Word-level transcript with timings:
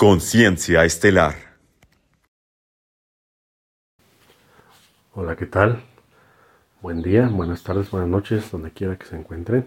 Conciencia 0.00 0.84
Estelar. 0.84 1.34
Hola, 5.12 5.34
¿qué 5.34 5.46
tal? 5.46 5.82
Buen 6.80 7.02
día, 7.02 7.26
buenas 7.26 7.64
tardes, 7.64 7.90
buenas 7.90 8.08
noches, 8.08 8.48
donde 8.52 8.70
quiera 8.70 8.94
que 8.94 9.06
se 9.06 9.16
encuentren. 9.16 9.66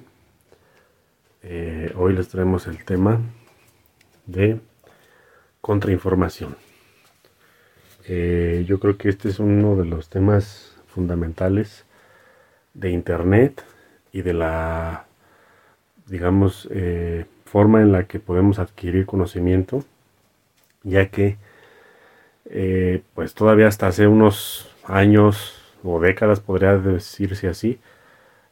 Eh, 1.44 1.92
hoy 1.98 2.14
les 2.14 2.30
traemos 2.30 2.66
el 2.68 2.86
tema 2.86 3.20
de 4.26 4.62
contrainformación. 5.60 6.56
Eh, 8.06 8.64
yo 8.66 8.80
creo 8.80 8.98
que 8.98 9.10
este 9.10 9.28
es 9.28 9.40
uno 9.40 9.76
de 9.76 9.84
los 9.84 10.08
temas 10.08 10.78
fundamentales 10.88 11.84
de 12.74 12.90
Internet 12.92 13.66
y 14.14 14.22
de 14.22 14.34
la, 14.34 15.08
digamos, 16.08 16.70
eh, 16.72 17.26
forma 17.44 17.82
en 17.82 17.92
la 17.92 18.08
que 18.08 18.22
podemos 18.22 18.60
adquirir 18.60 19.06
conocimiento, 19.06 19.84
ya 20.84 21.10
que, 21.10 21.38
pues 23.14 23.34
todavía 23.34 23.68
hasta 23.68 23.88
hace 23.88 24.08
unos 24.08 24.70
años 24.86 25.58
o 25.84 26.00
décadas, 26.00 26.40
podría 26.40 26.78
decirse 26.78 27.48
así, 27.48 27.80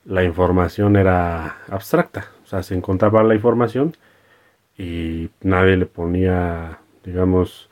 la 0.06 0.24
información 0.24 0.96
era 0.96 1.58
abstracta. 1.70 2.32
O 2.44 2.48
sea, 2.48 2.64
se 2.64 2.76
encontraba 2.76 3.23
la 3.23 3.36
información 3.36 3.96
y 4.78 5.30
nadie 5.42 5.78
le 5.78 5.86
ponía, 5.86 6.80
digamos, 7.04 7.70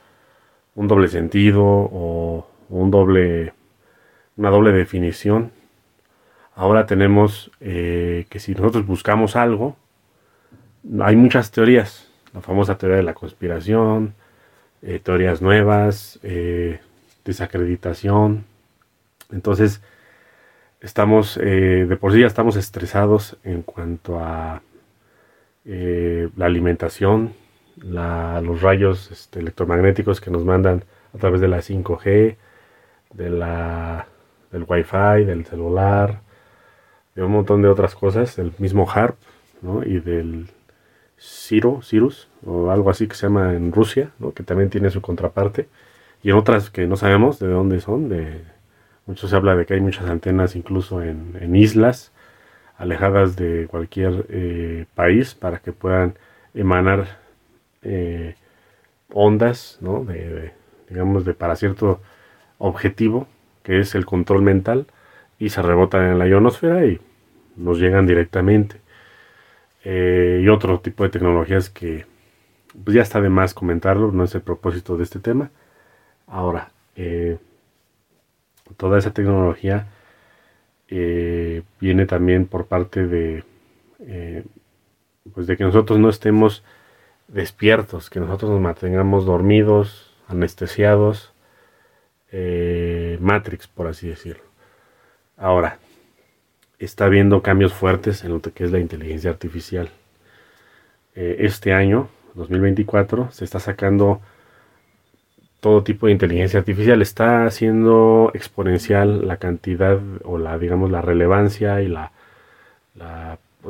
un 0.76 0.88
doble 0.88 1.08
sentido 1.08 1.64
o 1.66 2.48
un 2.70 2.92
doble, 2.92 3.54
una 4.36 4.50
doble 4.50 4.72
definición. 4.72 5.52
Ahora 6.56 6.86
tenemos 6.86 7.52
eh, 7.60 8.26
que 8.30 8.40
si 8.40 8.54
nosotros 8.54 8.86
buscamos 8.86 9.36
algo, 9.36 9.76
hay 11.02 11.16
muchas 11.16 11.52
teorías. 11.52 12.12
La 12.34 12.42
famosa 12.42 12.78
teoría 12.78 12.98
de 12.98 13.04
la 13.04 13.14
conspiración, 13.14 14.14
eh, 14.82 15.00
teorías 15.00 15.42
nuevas, 15.42 16.20
eh, 16.24 16.80
desacreditación, 17.26 18.46
entonces, 19.32 19.82
estamos, 20.82 21.38
eh, 21.38 21.86
de 21.88 21.98
por 21.98 22.14
sí 22.14 22.22
ya 22.22 22.28
estamos 22.28 22.56
estresados 22.56 23.38
en 23.44 23.62
cuanto 23.62 24.20
a 24.20 24.62
la 25.66 26.46
alimentación, 26.46 27.34
los 27.76 28.62
rayos 28.62 29.12
este, 29.12 29.40
electromagnéticos 29.42 30.22
que 30.22 30.32
nos 30.32 30.46
mandan 30.46 30.86
a 31.14 31.18
través 31.18 31.42
de 31.42 31.50
la 31.50 31.62
5G, 31.62 32.38
de 33.14 33.30
la, 33.30 34.08
del 34.52 34.66
Wi-Fi, 34.66 35.26
del 35.26 35.46
celular, 35.46 36.22
de 37.16 37.24
un 37.24 37.32
montón 37.34 37.62
de 37.62 37.68
otras 37.68 37.96
cosas, 37.96 38.38
del 38.38 38.54
mismo 38.60 38.90
HARP 38.90 39.18
¿no? 39.62 39.84
y 39.84 40.00
del 40.00 40.48
Ciro, 41.20 41.82
Cirus, 41.82 42.30
o 42.46 42.72
algo 42.72 42.90
así 42.90 43.08
que 43.08 43.16
se 43.16 43.28
llama 43.28 43.54
en 43.54 43.72
Rusia, 43.72 44.12
que 44.36 44.44
también 44.44 44.70
tiene 44.70 44.90
su 44.90 45.02
contraparte, 45.02 45.68
y 46.24 46.30
en 46.30 46.38
otras 46.38 46.70
que 46.70 46.88
no 46.88 46.96
sabemos 46.96 47.40
de 47.40 47.48
dónde 47.48 47.80
son, 47.80 48.10
de 48.10 48.42
mucho 49.06 49.28
se 49.28 49.36
habla 49.36 49.56
de 49.56 49.66
que 49.66 49.74
hay 49.76 49.82
muchas 49.82 50.10
antenas 50.10 50.56
incluso 50.56 51.02
en, 51.02 51.56
islas 51.56 52.12
alejadas 52.78 53.36
de 53.36 53.68
cualquier 53.68 54.26
eh, 54.30 54.86
país 54.96 55.34
para 55.34 55.60
que 55.60 55.72
puedan 55.72 56.16
emanar 56.54 57.20
eh, 57.82 58.36
ondas, 59.12 59.78
¿no? 59.82 60.04
De, 60.04 60.54
digamos, 60.90 61.26
de 61.26 61.34
para 61.34 61.56
cierto 61.56 62.02
objetivo, 62.58 63.28
que 63.64 63.80
es 63.80 63.96
el 63.96 64.06
control 64.06 64.42
mental, 64.42 64.88
y 65.40 65.50
se 65.50 65.62
rebotan 65.62 66.12
en 66.12 66.20
la 66.20 66.28
ionosfera 66.28 66.86
y 66.86 67.00
nos 67.56 67.80
llegan 67.80 68.06
directamente. 68.06 68.82
Eh, 69.90 70.42
y 70.44 70.50
otro 70.50 70.82
tipo 70.82 71.04
de 71.04 71.10
tecnologías 71.10 71.70
que 71.70 72.06
pues 72.84 72.94
ya 72.94 73.02
está 73.02 73.22
de 73.22 73.30
más 73.30 73.54
comentarlo, 73.54 74.12
no 74.12 74.26
es 74.26 74.36
el 74.36 74.42
propósito 74.42 74.98
de 74.98 75.04
este 75.04 75.20
tema. 75.20 75.50
Ahora, 76.28 76.72
toda 78.76 79.00
esa 79.00 79.14
tecnología 79.14 79.88
eh, 80.90 81.64
viene 81.80 82.06
también 82.06 82.48
por 82.48 82.68
parte 82.68 83.08
de, 83.08 83.44
eh, 84.00 84.44
pues 85.34 85.48
de 85.48 85.58
que 85.58 85.64
nosotros 85.64 86.00
no 86.00 86.10
estemos 86.10 86.64
despiertos, 87.28 88.10
que 88.10 88.20
nosotros 88.20 88.52
nos 88.52 88.62
mantengamos 88.62 89.26
dormidos, 89.26 90.14
anestesiados, 90.28 91.34
eh, 92.32 93.18
Matrix, 93.22 93.68
por 93.68 93.88
así 93.88 94.08
decirlo. 94.08 94.44
Ahora, 95.38 95.80
está 96.80 97.06
habiendo 97.06 97.42
cambios 97.42 97.74
fuertes 97.74 98.24
en 98.24 98.32
lo 98.32 98.42
que 98.42 98.64
es 98.64 98.72
la 98.72 98.80
inteligencia 98.80 99.30
artificial. 99.30 99.90
este 101.16 101.74
año, 101.74 102.10
2024, 102.36 103.32
se 103.32 103.44
está 103.44 103.60
sacando 103.60 104.22
todo 105.60 105.84
tipo 105.84 106.06
de 106.06 106.14
inteligencia 106.14 106.60
artificial. 106.60 107.02
Está 107.02 107.46
haciendo 107.46 108.32
exponencial 108.34 109.28
la 109.28 109.38
cantidad 109.38 110.00
o 110.24 110.38
la, 110.38 110.58
digamos, 110.58 110.92
la 110.92 111.02
relevancia 111.02 111.82
y 111.82 111.88
la, 111.88 112.12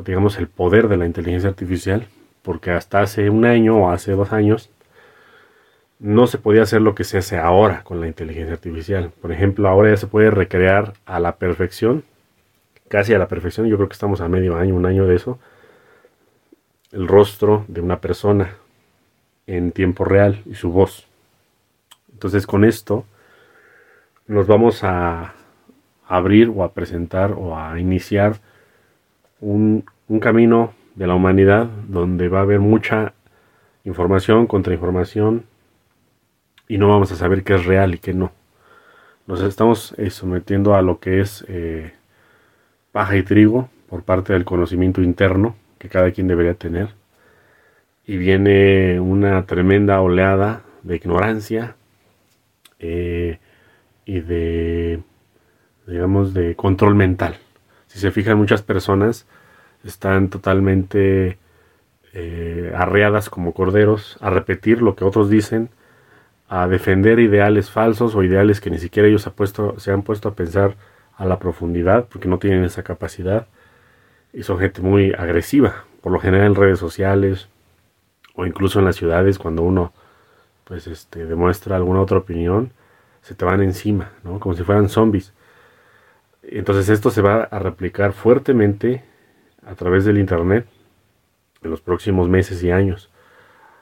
digamos, 0.04 0.38
el 0.38 0.48
poder 0.48 0.88
de 0.88 0.96
la 0.96 1.06
inteligencia 1.06 1.48
artificial, 1.50 2.06
porque 2.42 2.70
hasta 2.70 3.00
hace 3.00 3.30
un 3.30 3.44
año 3.44 3.78
o 3.78 3.90
hace 3.90 4.12
dos 4.12 4.32
años 4.32 4.70
no 5.98 6.26
se 6.28 6.38
podía 6.38 6.62
hacer 6.62 6.80
lo 6.82 6.94
que 6.94 7.04
se 7.04 7.18
hace 7.18 7.38
ahora 7.38 7.82
con 7.82 8.00
la 8.00 8.06
inteligencia 8.06 8.54
artificial. 8.54 9.10
Por 9.20 9.32
ejemplo, 9.32 9.68
ahora 9.68 9.90
ya 9.90 9.96
se 9.96 10.06
puede 10.06 10.30
recrear 10.30 10.92
a 11.06 11.18
la 11.18 11.36
perfección, 11.36 12.04
casi 12.88 13.14
a 13.14 13.18
la 13.18 13.28
perfección, 13.28 13.66
yo 13.66 13.76
creo 13.76 13.88
que 13.88 13.94
estamos 13.94 14.20
a 14.20 14.28
medio 14.28 14.56
año, 14.56 14.74
un 14.74 14.86
año 14.86 15.06
de 15.06 15.16
eso, 15.16 15.38
el 16.92 17.06
rostro 17.06 17.64
de 17.68 17.80
una 17.80 18.00
persona 18.00 18.56
en 19.46 19.72
tiempo 19.72 20.04
real 20.04 20.42
y 20.46 20.54
su 20.54 20.70
voz. 20.70 21.06
Entonces 22.12 22.46
con 22.46 22.64
esto 22.64 23.04
nos 24.26 24.46
vamos 24.46 24.84
a 24.84 25.34
abrir 26.06 26.52
o 26.54 26.64
a 26.64 26.72
presentar 26.72 27.32
o 27.32 27.56
a 27.56 27.78
iniciar 27.78 28.36
un, 29.40 29.84
camino 30.20 30.72
de 30.94 31.06
la 31.06 31.14
humanidad 31.14 31.66
donde 31.86 32.28
va 32.28 32.38
a 32.38 32.42
haber 32.42 32.60
mucha 32.60 33.12
información, 33.84 34.46
contrainformación 34.46 35.44
y 36.66 36.78
no 36.78 36.88
vamos 36.88 37.12
a 37.12 37.16
saber 37.16 37.44
qué 37.44 37.54
es 37.54 37.64
real 37.66 37.94
y 37.94 37.98
qué 37.98 38.14
no. 38.14 38.32
Nos 39.26 39.42
estamos 39.42 39.94
eh, 39.98 40.10
sometiendo 40.10 40.74
a 40.74 40.82
lo 40.82 40.98
que 40.98 41.20
es 41.20 41.44
eh, 41.48 41.92
paja 42.92 43.16
y 43.16 43.22
trigo 43.22 43.68
por 43.88 44.02
parte 44.02 44.32
del 44.32 44.44
conocimiento 44.44 45.02
interno 45.02 45.56
que 45.78 45.88
cada 45.88 46.10
quien 46.10 46.28
debería 46.28 46.54
tener. 46.54 46.90
Y 48.06 48.16
viene 48.16 49.00
una 49.00 49.44
tremenda 49.46 50.00
oleada 50.00 50.62
de 50.82 50.96
ignorancia, 50.96 51.76
eh, 52.78 53.38
y 54.04 54.20
de, 54.20 55.02
digamos, 55.86 56.32
de 56.32 56.56
control 56.56 56.94
mental. 56.94 57.36
Si 57.88 57.98
se 57.98 58.10
fijan, 58.10 58.38
muchas 58.38 58.62
personas 58.62 59.26
están 59.84 60.30
totalmente 60.30 61.38
eh, 62.14 62.72
arreadas 62.74 63.28
como 63.28 63.52
corderos 63.52 64.16
a 64.20 64.30
repetir 64.30 64.80
lo 64.80 64.96
que 64.96 65.04
otros 65.04 65.28
dicen, 65.28 65.68
a 66.48 66.68
defender 66.68 67.18
ideales 67.18 67.70
falsos 67.70 68.14
o 68.14 68.22
ideales 68.22 68.60
que 68.62 68.70
ni 68.70 68.78
siquiera 68.78 69.08
ellos 69.08 69.30
se 69.76 69.90
han 69.92 70.02
puesto 70.02 70.28
a 70.28 70.34
pensar 70.34 70.76
a 71.18 71.26
la 71.26 71.38
profundidad 71.38 72.06
porque 72.08 72.28
no 72.28 72.38
tienen 72.38 72.64
esa 72.64 72.82
capacidad 72.82 73.46
y 74.32 74.44
son 74.44 74.58
gente 74.58 74.80
muy 74.80 75.12
agresiva, 75.12 75.84
por 76.00 76.12
lo 76.12 76.20
general 76.20 76.46
en 76.46 76.54
redes 76.54 76.78
sociales 76.78 77.48
o 78.34 78.46
incluso 78.46 78.78
en 78.78 78.86
las 78.86 78.96
ciudades 78.96 79.38
cuando 79.38 79.62
uno 79.62 79.92
pues 80.64 80.86
este, 80.86 81.26
demuestra 81.26 81.76
alguna 81.76 82.00
otra 82.00 82.18
opinión, 82.18 82.72
se 83.22 83.34
te 83.34 83.44
van 83.44 83.62
encima, 83.62 84.12
¿no? 84.22 84.38
Como 84.38 84.54
si 84.54 84.62
fueran 84.62 84.88
zombies. 84.88 85.32
Entonces 86.42 86.88
esto 86.88 87.10
se 87.10 87.20
va 87.20 87.42
a 87.42 87.58
replicar 87.58 88.12
fuertemente 88.12 89.02
a 89.66 89.74
través 89.74 90.04
del 90.04 90.18
Internet 90.18 90.66
en 91.62 91.70
los 91.70 91.80
próximos 91.80 92.28
meses 92.28 92.62
y 92.62 92.70
años. 92.70 93.10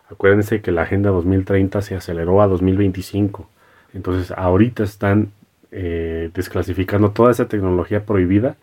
Acuérdense 0.08 0.62
que 0.62 0.72
la 0.72 0.82
Agenda 0.82 1.10
2030 1.10 1.82
se 1.82 1.96
aceleró 1.96 2.40
a 2.40 2.46
2025. 2.46 3.48
Entonces 3.92 4.30
ahorita 4.30 4.84
están 4.84 5.32
eh, 5.72 6.30
desclasificando 6.34 7.10
toda 7.10 7.30
esa 7.30 7.48
tecnología 7.48 8.04
prohibida. 8.04 8.56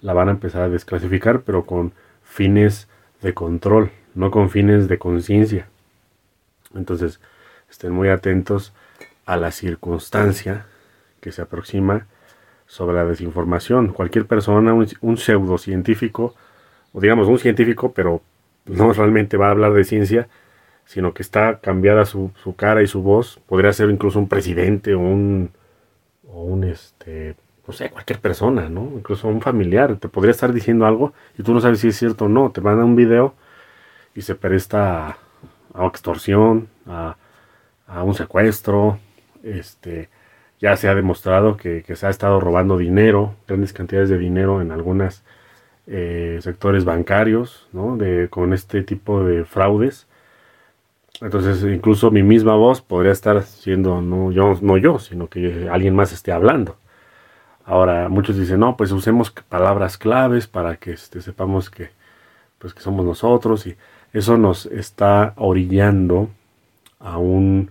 La 0.00 0.12
van 0.12 0.28
a 0.28 0.32
empezar 0.32 0.62
a 0.62 0.68
desclasificar, 0.68 1.42
pero 1.42 1.66
con 1.66 1.92
fines 2.22 2.88
de 3.22 3.34
control, 3.34 3.90
no 4.14 4.30
con 4.30 4.50
fines 4.50 4.88
de 4.88 4.98
conciencia. 4.98 5.68
Entonces, 6.74 7.20
estén 7.70 7.92
muy 7.92 8.08
atentos 8.08 8.72
a 9.26 9.36
la 9.36 9.50
circunstancia 9.50 10.66
que 11.20 11.32
se 11.32 11.42
aproxima 11.42 12.06
sobre 12.66 12.96
la 12.96 13.04
desinformación. 13.04 13.88
Cualquier 13.92 14.26
persona, 14.26 14.72
un, 14.72 15.16
pseudocientífico, 15.16 16.34
o 16.92 17.00
digamos 17.00 17.28
un 17.28 17.38
científico, 17.38 17.92
pero 17.92 18.22
no 18.66 18.92
realmente 18.92 19.36
va 19.36 19.48
a 19.48 19.50
hablar 19.50 19.72
de 19.72 19.84
ciencia, 19.84 20.28
sino 20.84 21.12
que 21.12 21.22
está 21.22 21.60
cambiada 21.60 22.04
su, 22.04 22.32
cara 22.56 22.82
y 22.82 22.86
su 22.86 23.02
voz, 23.02 23.40
podría 23.46 23.72
ser 23.72 23.90
incluso 23.90 24.18
un 24.18 24.28
presidente 24.28 24.94
o 24.94 25.00
un, 25.00 25.50
o 26.28 26.42
un 26.44 26.64
este, 26.64 27.36
no 27.66 27.72
sé, 27.72 27.90
cualquier 27.90 28.20
persona, 28.20 28.68
¿no? 28.68 28.90
Incluso 28.94 29.28
un 29.28 29.40
familiar, 29.40 29.96
te 29.96 30.08
podría 30.08 30.32
estar 30.32 30.52
diciendo 30.52 30.86
algo 30.86 31.12
y 31.38 31.42
tú 31.42 31.52
no 31.54 31.60
sabes 31.60 31.80
si 31.80 31.88
es 31.88 31.96
cierto 31.96 32.26
o 32.26 32.28
no, 32.28 32.50
te 32.50 32.60
manda 32.60 32.84
un 32.84 32.96
video 32.96 33.34
y 34.14 34.22
se 34.22 34.34
presta 34.34 35.18
a 35.74 35.86
extorsión, 35.86 36.68
a 36.86 37.16
a 37.88 38.04
un 38.04 38.14
secuestro, 38.14 38.98
este, 39.42 40.08
ya 40.60 40.76
se 40.76 40.88
ha 40.88 40.94
demostrado 40.94 41.56
que, 41.56 41.82
se 41.96 42.06
ha 42.06 42.10
estado 42.10 42.38
robando 42.38 42.76
dinero, 42.76 43.34
grandes 43.46 43.72
cantidades 43.72 44.10
de 44.10 44.18
dinero 44.18 44.60
en 44.60 44.70
algunos 44.70 45.24
eh, 45.86 46.38
sectores 46.42 46.84
bancarios, 46.84 47.66
¿no? 47.72 47.96
De, 47.96 48.28
con 48.28 48.52
este 48.52 48.82
tipo 48.82 49.24
de 49.24 49.44
fraudes. 49.44 50.06
Entonces, 51.20 51.62
incluso 51.64 52.10
mi 52.10 52.22
misma 52.22 52.54
voz 52.54 52.80
podría 52.80 53.12
estar 53.12 53.42
siendo 53.42 54.00
no 54.00 54.30
yo, 54.30 54.56
no 54.62 54.76
yo, 54.76 54.98
sino 54.98 55.28
que 55.28 55.68
alguien 55.70 55.94
más 55.96 56.12
esté 56.12 56.32
hablando. 56.32 56.76
Ahora, 57.64 58.08
muchos 58.08 58.38
dicen, 58.38 58.60
no, 58.60 58.76
pues 58.76 58.92
usemos 58.92 59.30
palabras 59.30 59.98
claves 59.98 60.46
para 60.46 60.76
que 60.76 60.92
este, 60.92 61.20
sepamos 61.20 61.70
que, 61.70 61.90
pues, 62.58 62.72
que 62.72 62.80
somos 62.80 63.04
nosotros 63.04 63.66
y 63.66 63.76
eso 64.12 64.38
nos 64.38 64.66
está 64.66 65.34
orillando 65.36 66.30
a 66.98 67.18
un, 67.18 67.70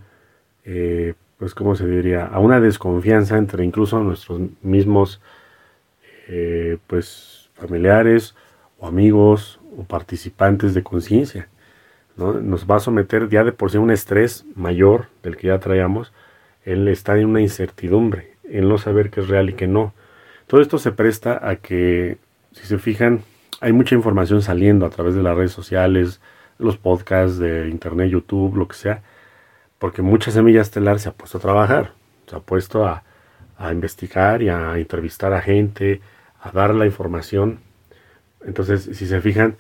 eh, 0.66 1.16
pues, 1.40 1.56
¿cómo 1.56 1.76
se 1.76 1.88
diría? 1.88 2.26
A 2.26 2.40
una 2.40 2.60
desconfianza 2.60 3.38
entre 3.38 3.66
incluso 3.66 4.00
nuestros 4.00 4.42
mismos, 4.62 5.22
eh, 6.28 6.78
pues, 6.88 7.50
familiares 7.56 8.36
o 8.80 8.88
amigos 8.88 9.60
o 9.78 9.84
participantes 9.84 10.74
de 10.74 10.84
conciencia. 10.84 11.50
Nos 12.18 12.66
va 12.66 12.78
a 12.78 12.80
someter 12.80 13.30
ya 13.30 13.44
de 13.44 13.52
por 13.52 13.70
sí 13.72 13.78
un 13.78 13.92
estrés 13.92 14.46
mayor 14.56 15.08
del 15.22 15.38
que 15.38 15.48
ya 15.48 15.60
traíamos, 15.60 16.14
el 16.66 16.88
estar 16.88 17.18
en 17.18 17.28
una 17.28 17.42
incertidumbre, 17.42 18.34
el 18.50 18.68
no 18.68 18.78
saber 18.78 19.12
qué 19.12 19.22
es 19.22 19.28
real 19.28 19.50
y 19.50 19.54
qué 19.54 19.68
no. 19.68 19.94
Todo 20.48 20.62
esto 20.62 20.80
se 20.80 20.92
presta 20.92 21.48
a 21.48 21.58
que, 21.58 22.18
si 22.54 22.66
se 22.66 22.80
fijan, 22.80 23.22
hay 23.62 23.72
mucha 23.72 23.96
información 23.96 24.42
saliendo 24.42 24.86
a 24.86 24.90
través 24.90 25.16
de 25.16 25.24
las 25.24 25.36
redes 25.36 25.52
sociales, 25.52 26.20
los 26.58 26.78
podcasts 26.78 27.38
de 27.38 27.70
internet, 27.70 28.10
YouTube, 28.10 28.56
lo 28.56 28.68
que 28.68 28.76
sea, 28.76 29.02
porque 29.80 30.02
mucha 30.02 30.32
semilla 30.32 30.62
estelar 30.62 31.00
se 31.00 31.10
ha 31.10 31.14
puesto 31.14 31.38
a 31.38 31.42
trabajar, 31.42 31.92
se 32.28 32.36
ha 32.36 32.40
puesto 32.40 32.86
a, 32.86 33.04
investigar 33.72 34.44
y 34.44 34.50
a 34.50 34.78
entrevistar 34.78 35.34
a 35.34 35.42
gente, 35.42 36.02
a 36.40 36.52
dar 36.52 36.76
la 36.76 36.86
información. 36.86 37.60
Entonces, 38.46 38.84
si 38.94 39.08
se 39.08 39.20
fijan, 39.20 39.56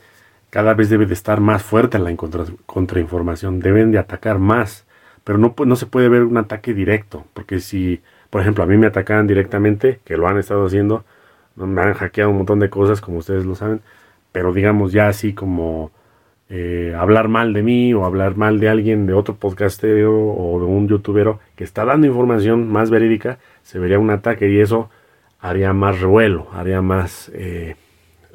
cada 0.49 0.73
vez 0.73 0.89
debe 0.89 1.05
de 1.05 1.13
estar 1.13 1.41
más 1.41 1.63
fuerte 1.63 1.97
en 1.97 2.03
la 2.03 2.15
contra, 2.15 2.45
contrainformación, 2.65 3.59
deben 3.59 3.91
de 3.91 3.99
atacar 3.99 4.39
más, 4.39 4.85
pero 5.23 5.37
no, 5.37 5.53
no 5.65 5.75
se 5.75 5.85
puede 5.85 6.09
ver 6.09 6.23
un 6.23 6.37
ataque 6.37 6.73
directo, 6.73 7.25
porque 7.33 7.59
si, 7.59 8.01
por 8.29 8.41
ejemplo, 8.41 8.63
a 8.63 8.67
mí 8.67 8.77
me 8.77 8.87
atacan 8.87 9.27
directamente, 9.27 9.99
que 10.05 10.17
lo 10.17 10.27
han 10.27 10.37
estado 10.37 10.65
haciendo, 10.65 11.03
me 11.55 11.81
han 11.81 11.93
hackeado 11.93 12.29
un 12.31 12.37
montón 12.37 12.59
de 12.59 12.69
cosas, 12.69 13.01
como 13.01 13.17
ustedes 13.17 13.45
lo 13.45 13.55
saben, 13.55 13.81
pero 14.31 14.53
digamos 14.53 14.91
ya 14.91 15.07
así 15.07 15.33
como 15.33 15.91
eh, 16.49 16.95
hablar 16.97 17.27
mal 17.27 17.53
de 17.53 17.63
mí 17.63 17.93
o 17.93 18.05
hablar 18.05 18.37
mal 18.37 18.59
de 18.59 18.69
alguien 18.69 19.05
de 19.05 19.13
otro 19.13 19.35
podcastero 19.35 20.13
o 20.15 20.59
de 20.59 20.65
un 20.65 20.87
youtubero 20.87 21.39
que 21.55 21.63
está 21.63 21.83
dando 21.83 22.07
información 22.07 22.69
más 22.69 22.89
verídica, 22.89 23.39
se 23.63 23.79
vería 23.79 23.99
un 23.99 24.11
ataque 24.11 24.49
y 24.49 24.59
eso 24.59 24.89
haría 25.39 25.73
más 25.73 25.99
revuelo, 25.99 26.47
haría 26.53 26.81
más, 26.81 27.31
eh, 27.33 27.75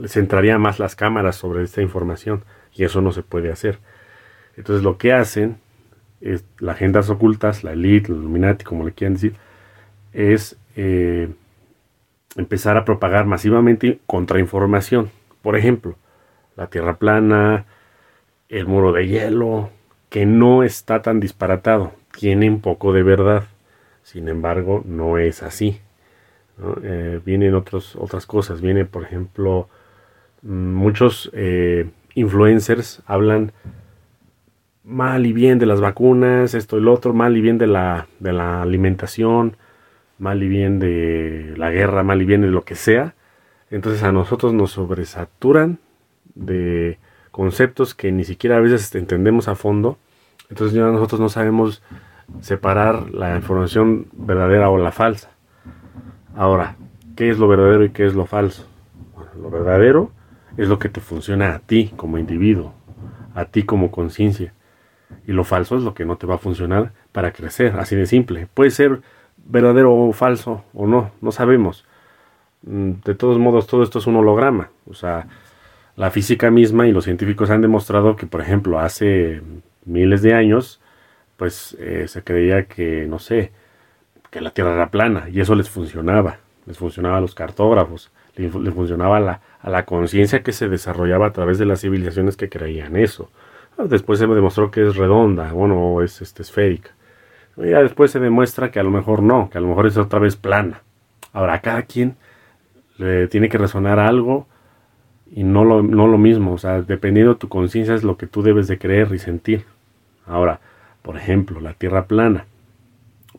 centraría 0.06 0.58
más 0.58 0.78
las 0.78 0.96
cámaras 0.96 1.36
sobre 1.36 1.62
esta 1.62 1.82
información 1.82 2.44
y 2.74 2.84
eso 2.84 3.00
no 3.00 3.12
se 3.12 3.22
puede 3.22 3.50
hacer. 3.52 3.78
Entonces 4.56 4.82
lo 4.82 4.98
que 4.98 5.12
hacen 5.12 5.58
las 6.58 6.76
agendas 6.76 7.10
ocultas, 7.10 7.64
la 7.64 7.72
elite, 7.72 8.10
los 8.10 8.20
Illuminati, 8.20 8.64
como 8.64 8.84
le 8.84 8.92
quieran 8.92 9.14
decir, 9.14 9.34
es 10.12 10.56
eh, 10.76 11.28
empezar 12.36 12.76
a 12.76 12.84
propagar 12.84 13.26
masivamente 13.26 13.98
contrainformación. 14.06 15.10
Por 15.42 15.56
ejemplo, 15.56 15.96
la 16.56 16.68
Tierra 16.68 16.96
plana, 16.96 17.64
el 18.48 18.66
muro 18.66 18.92
de 18.92 19.08
hielo, 19.08 19.70
que 20.10 20.26
no 20.26 20.62
está 20.62 21.02
tan 21.02 21.20
disparatado, 21.20 21.92
tiene 22.16 22.48
un 22.48 22.60
poco 22.60 22.92
de 22.92 23.02
verdad. 23.02 23.44
Sin 24.02 24.28
embargo, 24.28 24.82
no 24.84 25.18
es 25.18 25.42
así. 25.42 25.80
Eh, 26.82 27.20
vienen 27.24 27.54
otros, 27.54 27.96
otras 27.96 28.26
cosas. 28.26 28.60
Viene, 28.60 28.84
por 28.84 29.04
ejemplo, 29.04 29.68
muchos 30.42 31.30
eh, 31.32 31.90
influencers 32.14 33.02
hablan 33.06 33.52
mal 34.84 35.26
y 35.26 35.32
bien 35.32 35.58
de 35.58 35.66
las 35.66 35.80
vacunas, 35.80 36.54
esto 36.54 36.78
y 36.78 36.80
lo 36.80 36.92
otro, 36.92 37.14
mal 37.14 37.36
y 37.36 37.40
bien 37.40 37.58
de 37.58 37.68
la, 37.68 38.08
de 38.18 38.32
la 38.32 38.62
alimentación, 38.62 39.56
mal 40.18 40.42
y 40.42 40.48
bien 40.48 40.78
de 40.78 41.54
la 41.56 41.70
guerra, 41.70 42.02
mal 42.02 42.20
y 42.20 42.24
bien 42.24 42.42
de 42.42 42.48
lo 42.48 42.62
que 42.64 42.74
sea. 42.74 43.14
Entonces 43.70 44.02
a 44.02 44.12
nosotros 44.12 44.52
nos 44.52 44.72
sobresaturan 44.72 45.78
de 46.34 46.98
conceptos 47.30 47.94
que 47.94 48.12
ni 48.12 48.24
siquiera 48.24 48.56
a 48.56 48.60
veces 48.60 48.94
entendemos 48.94 49.48
a 49.48 49.54
fondo. 49.54 49.98
Entonces 50.50 50.74
ya 50.74 50.84
nosotros 50.84 51.20
no 51.20 51.28
sabemos 51.28 51.82
separar 52.40 53.10
la 53.10 53.36
información 53.36 54.06
verdadera 54.12 54.68
o 54.70 54.78
la 54.78 54.92
falsa. 54.92 55.30
Ahora, 56.34 56.76
¿qué 57.16 57.30
es 57.30 57.38
lo 57.38 57.48
verdadero 57.48 57.84
y 57.84 57.90
qué 57.90 58.06
es 58.06 58.14
lo 58.14 58.26
falso? 58.26 58.68
lo 59.40 59.50
verdadero 59.50 60.10
es 60.56 60.68
lo 60.68 60.78
que 60.78 60.88
te 60.88 61.00
funciona 61.00 61.54
a 61.54 61.58
ti 61.60 61.92
como 61.96 62.18
individuo, 62.18 62.74
a 63.34 63.46
ti 63.46 63.62
como 63.62 63.90
conciencia. 63.90 64.52
Y 65.26 65.32
lo 65.32 65.44
falso 65.44 65.76
es 65.76 65.82
lo 65.82 65.94
que 65.94 66.04
no 66.04 66.16
te 66.16 66.26
va 66.26 66.36
a 66.36 66.38
funcionar 66.38 66.92
para 67.12 67.32
crecer, 67.32 67.76
así 67.78 67.96
de 67.96 68.06
simple. 68.06 68.48
Puede 68.52 68.70
ser 68.70 69.02
verdadero 69.44 69.94
o 69.94 70.12
falso 70.12 70.64
o 70.74 70.86
no, 70.86 71.10
no 71.20 71.32
sabemos. 71.32 71.84
Mm, 72.62 72.92
de 73.04 73.14
todos 73.14 73.38
modos, 73.38 73.66
todo 73.66 73.82
esto 73.82 73.98
es 73.98 74.06
un 74.06 74.16
holograma. 74.16 74.70
O 74.88 74.94
sea, 74.94 75.26
la 75.96 76.10
física 76.10 76.50
misma 76.50 76.86
y 76.86 76.92
los 76.92 77.04
científicos 77.04 77.50
han 77.50 77.60
demostrado 77.60 78.16
que, 78.16 78.26
por 78.26 78.40
ejemplo, 78.40 78.78
hace 78.78 79.42
miles 79.84 80.22
de 80.22 80.34
años, 80.34 80.80
pues 81.36 81.76
eh, 81.80 82.06
se 82.08 82.22
creía 82.24 82.66
que, 82.66 83.06
no 83.08 83.18
sé, 83.18 83.52
que 84.30 84.40
la 84.40 84.50
Tierra 84.50 84.74
era 84.74 84.90
plana 84.90 85.28
y 85.30 85.40
eso 85.40 85.54
les 85.54 85.68
funcionaba. 85.70 86.38
Les 86.66 86.78
funcionaba 86.78 87.18
a 87.18 87.20
los 87.20 87.34
cartógrafos, 87.34 88.12
les, 88.36 88.74
funcionaba 88.74 89.40
a 89.62 89.70
la, 89.70 89.84
conciencia 89.84 90.42
que 90.42 90.52
se 90.52 90.68
desarrollaba 90.68 91.26
a 91.26 91.32
través 91.32 91.58
de 91.58 91.66
las 91.66 91.80
civilizaciones 91.80 92.36
que 92.36 92.48
creían 92.48 92.96
eso. 92.96 93.30
Después 93.78 94.18
se 94.18 94.26
demostró 94.26 94.70
que 94.70 94.86
es 94.86 94.96
redonda, 94.96 95.52
bueno, 95.52 96.02
es 96.02 96.20
este, 96.22 96.42
esférica. 96.42 96.90
Ya 97.56 97.82
después 97.82 98.10
se 98.10 98.20
demuestra 98.20 98.70
que 98.70 98.80
a 98.80 98.82
lo 98.82 98.90
mejor 98.90 99.22
no, 99.22 99.50
que 99.50 99.58
a 99.58 99.60
lo 99.60 99.68
mejor 99.68 99.86
es 99.86 99.96
otra 99.96 100.18
vez 100.18 100.36
plana. 100.36 100.82
Ahora, 101.32 101.54
a 101.54 101.60
cada 101.60 101.82
quien 101.82 102.16
le 102.98 103.28
tiene 103.28 103.48
que 103.48 103.58
resonar 103.58 103.98
algo 103.98 104.46
y 105.30 105.44
no 105.44 105.64
lo, 105.64 105.82
no 105.82 106.06
lo 106.06 106.18
mismo. 106.18 106.52
O 106.52 106.58
sea, 106.58 106.82
dependiendo 106.82 107.34
de 107.34 107.38
tu 107.38 107.48
conciencia 107.48 107.94
es 107.94 108.04
lo 108.04 108.16
que 108.16 108.26
tú 108.26 108.42
debes 108.42 108.68
de 108.68 108.78
creer 108.78 109.12
y 109.12 109.18
sentir. 109.18 109.64
Ahora, 110.26 110.60
por 111.02 111.16
ejemplo, 111.16 111.60
la 111.60 111.74
Tierra 111.74 112.06
plana. 112.06 112.46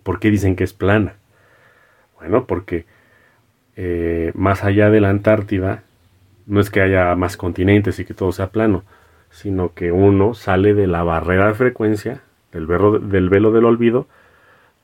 ¿Por 0.04 0.20
qué 0.20 0.30
dicen 0.30 0.56
que 0.56 0.64
es 0.64 0.74
plana? 0.74 1.16
Bueno, 2.20 2.46
porque 2.46 2.86
eh, 3.76 4.32
más 4.36 4.64
allá 4.64 4.90
de 4.90 5.02
la 5.02 5.10
Antártida, 5.10 5.84
no 6.46 6.60
es 6.60 6.70
que 6.70 6.82
haya 6.82 7.16
más 7.16 7.38
continentes 7.38 8.00
y 8.00 8.06
que 8.06 8.14
todo 8.14 8.32
sea 8.32 8.52
plano, 8.52 8.84
sino 9.30 9.74
que 9.74 9.92
uno 9.92 10.34
sale 10.34 10.74
de 10.74 10.88
la 10.88 11.04
barrera 11.04 11.48
de 11.48 11.54
frecuencia 11.56 12.22
del 12.52 12.68
velo, 12.68 13.00
del 13.00 13.30
velo 13.30 13.52
del 13.52 13.66
olvido 13.66 14.08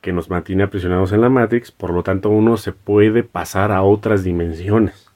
que 0.00 0.12
nos 0.12 0.30
mantiene 0.30 0.64
aprisionados 0.64 1.12
en 1.12 1.20
la 1.20 1.28
Matrix, 1.28 1.70
por 1.72 1.92
lo 1.92 2.02
tanto 2.02 2.30
uno 2.30 2.56
se 2.56 2.72
puede 2.72 3.22
pasar 3.22 3.70
a 3.72 3.82
otras 3.82 4.24
dimensiones. 4.24 5.10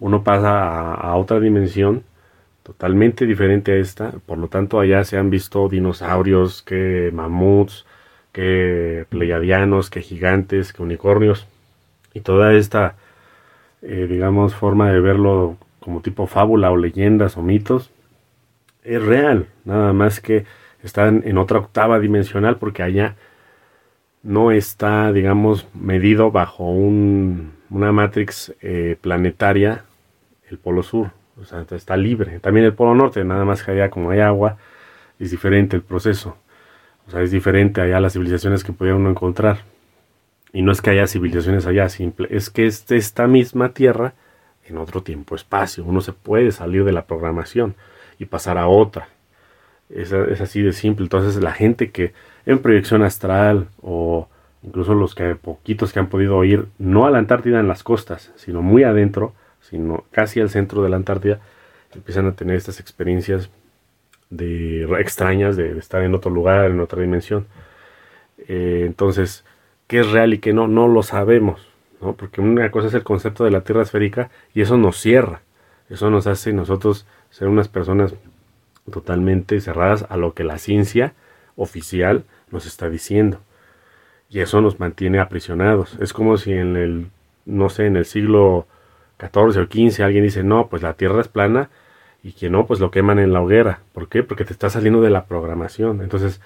Uno 0.00 0.24
pasa 0.24 0.94
a, 0.94 1.14
otra 1.16 1.40
dimensión 1.40 2.04
totalmente 2.62 3.26
diferente 3.26 3.72
a 3.72 3.76
esta, 3.76 4.12
por 4.26 4.38
lo 4.38 4.48
tanto 4.48 4.80
allá 4.80 5.04
se 5.04 5.16
han 5.16 5.30
visto 5.30 5.68
dinosaurios, 5.68 6.62
que 6.62 7.10
mamuts, 7.12 7.86
que 8.32 9.06
pleiadianos, 9.10 9.90
que 9.90 10.02
gigantes, 10.02 10.72
que 10.72 10.82
unicornios, 10.82 11.46
y 12.14 12.20
toda 12.20 12.54
esta, 12.54 12.96
eh, 13.82 14.06
digamos, 14.08 14.54
forma 14.54 14.90
de 14.90 15.00
verlo 15.00 15.56
como 15.80 16.00
tipo 16.00 16.26
fábula 16.26 16.70
o 16.70 16.76
leyendas 16.76 17.36
o 17.36 17.42
mitos, 17.42 17.90
es 18.82 19.02
real, 19.02 19.46
nada 19.64 19.92
más 19.92 20.20
que 20.20 20.44
están 20.82 21.22
en 21.24 21.38
otra 21.38 21.58
octava 21.58 21.98
dimensional 21.98 22.56
porque 22.56 22.82
allá 22.82 23.16
no 24.22 24.50
está, 24.50 25.12
digamos, 25.12 25.66
medido 25.74 26.30
bajo 26.30 26.64
un, 26.64 27.52
una 27.70 27.92
matrix 27.92 28.54
eh, 28.60 28.96
planetaria 29.00 29.84
el 30.50 30.58
polo 30.58 30.82
sur, 30.82 31.10
o 31.40 31.44
sea, 31.44 31.64
está 31.70 31.96
libre. 31.96 32.40
También 32.40 32.66
el 32.66 32.74
polo 32.74 32.94
norte, 32.94 33.24
nada 33.24 33.44
más 33.44 33.62
que 33.62 33.70
allá 33.70 33.88
como 33.88 34.10
hay 34.10 34.20
agua, 34.20 34.56
es 35.18 35.30
diferente 35.30 35.76
el 35.76 35.82
proceso. 35.82 36.36
O 37.06 37.10
sea, 37.10 37.22
es 37.22 37.30
diferente 37.30 37.80
allá 37.80 38.00
las 38.00 38.12
civilizaciones 38.12 38.64
que 38.64 38.72
uno 38.72 39.10
encontrar. 39.10 39.58
Y 40.52 40.62
no 40.62 40.72
es 40.72 40.82
que 40.82 40.90
haya 40.90 41.06
civilizaciones 41.06 41.66
allá, 41.66 41.88
simple, 41.88 42.28
es 42.30 42.50
que 42.50 42.66
es 42.66 42.90
esta 42.90 43.26
misma 43.26 43.72
Tierra 43.72 44.14
en 44.66 44.78
otro 44.78 45.02
tiempo-espacio. 45.02 45.84
Uno 45.84 46.00
se 46.00 46.12
puede 46.12 46.50
salir 46.52 46.84
de 46.84 46.92
la 46.92 47.06
programación 47.06 47.74
y 48.18 48.26
pasar 48.26 48.58
a 48.58 48.66
otra. 48.68 49.08
Es, 49.88 50.12
así 50.12 50.62
de 50.62 50.72
simple. 50.72 51.04
Entonces 51.04 51.42
la 51.42 51.52
gente 51.52 51.90
que 51.90 52.12
en 52.46 52.60
proyección 52.60 53.02
astral 53.02 53.68
o 53.82 54.28
incluso 54.62 54.94
los 54.94 55.14
que 55.14 55.34
poquitos 55.36 55.92
que 55.92 56.00
han 56.00 56.08
podido 56.08 56.42
ir, 56.44 56.66
no 56.78 57.06
a 57.06 57.10
la 57.10 57.18
Antártida 57.18 57.60
en 57.60 57.68
las 57.68 57.82
costas, 57.82 58.32
sino 58.36 58.62
muy 58.62 58.84
adentro, 58.84 59.34
sino 59.60 60.04
casi 60.10 60.40
al 60.40 60.50
centro 60.50 60.82
de 60.82 60.90
la 60.90 60.96
Antártida, 60.96 61.40
empiezan 61.94 62.26
a 62.26 62.32
tener 62.32 62.56
estas 62.56 62.78
experiencias 62.78 63.50
de 64.28 64.84
extrañas 65.00 65.56
de, 65.56 65.76
estar 65.78 66.02
en 66.02 66.14
otro 66.14 66.30
lugar, 66.30 66.70
en 66.70 66.80
otra 66.80 67.00
dimensión. 67.00 67.46
Eh, 68.48 68.84
entonces, 68.86 69.44
¿qué 69.90 69.98
es 69.98 70.10
real 70.12 70.32
y 70.32 70.38
qué 70.38 70.52
no? 70.52 70.68
No 70.68 70.86
lo 70.86 71.02
sabemos, 71.02 71.68
¿no? 72.00 72.12
Porque 72.12 72.40
una 72.40 72.70
cosa 72.70 72.86
es 72.86 72.94
el 72.94 73.02
concepto 73.02 73.42
de 73.42 73.50
la 73.50 73.62
Tierra 73.62 73.82
esférica 73.82 74.30
y 74.54 74.60
eso 74.60 74.76
nos 74.76 74.96
cierra. 74.96 75.42
Eso 75.88 76.10
nos 76.10 76.28
hace 76.28 76.52
nosotros 76.52 77.08
ser 77.30 77.48
unas 77.48 77.66
personas 77.66 78.14
totalmente 78.88 79.60
cerradas 79.60 80.06
a 80.08 80.16
lo 80.16 80.32
que 80.32 80.44
la 80.44 80.58
ciencia 80.58 81.14
oficial 81.56 82.22
nos 82.52 82.66
está 82.66 82.88
diciendo. 82.88 83.40
Y 84.28 84.38
eso 84.38 84.60
nos 84.60 84.78
mantiene 84.78 85.18
aprisionados. 85.18 85.98
Es 86.00 86.12
como 86.12 86.36
si 86.36 86.52
en 86.52 86.76
el, 86.76 87.08
no 87.44 87.68
sé, 87.68 87.86
en 87.86 87.96
el 87.96 88.04
siglo 88.04 88.68
XIV 89.18 89.42
o 89.42 89.52
XV 89.52 90.04
alguien 90.04 90.22
dice, 90.22 90.44
no, 90.44 90.68
pues 90.68 90.82
la 90.82 90.92
Tierra 90.94 91.20
es 91.20 91.26
plana 91.26 91.68
y 92.22 92.34
que 92.34 92.48
no, 92.48 92.64
pues 92.64 92.78
lo 92.78 92.92
queman 92.92 93.18
en 93.18 93.32
la 93.32 93.40
hoguera. 93.40 93.80
¿Por 93.92 94.08
qué? 94.08 94.22
Porque 94.22 94.44
te 94.44 94.52
está 94.52 94.70
saliendo 94.70 95.00
de 95.00 95.10
la 95.10 95.24
programación. 95.24 96.00
Entonces, 96.00 96.40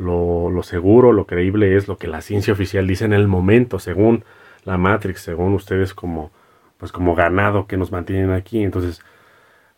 lo, 0.00 0.62
seguro, 0.62 1.12
lo 1.12 1.26
creíble 1.26 1.76
es 1.76 1.88
lo 1.88 1.98
que 1.98 2.08
la 2.08 2.20
ciencia 2.20 2.52
oficial 2.52 2.86
dice 2.86 3.04
en 3.04 3.12
el 3.12 3.28
momento, 3.28 3.78
según 3.78 4.24
la 4.64 4.78
Matrix, 4.78 5.20
según 5.20 5.54
ustedes 5.54 5.94
como, 5.94 6.30
pues 6.78 6.92
como 6.92 7.14
ganado 7.14 7.66
que 7.66 7.76
nos 7.76 7.92
mantienen 7.92 8.30
aquí. 8.30 8.62
Entonces, 8.62 9.02